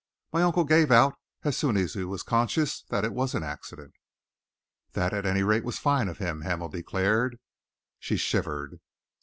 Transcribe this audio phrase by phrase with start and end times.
[0.33, 1.13] My uncle gave out,
[1.43, 3.93] as soon as he was conscious, that it was an accident."
[4.93, 7.37] "That, at any rate, was fine of him," Hamel declared.
[7.99, 8.79] She shivered.